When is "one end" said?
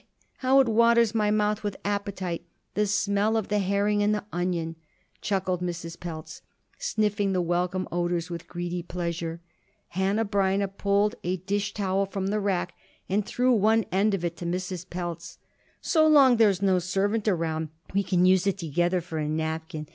13.53-14.15